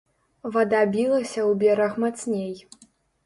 Вада 0.53 0.79
білася 0.95 1.41
ў 1.49 1.59
бераг 1.61 1.93
мацней. 2.05 2.51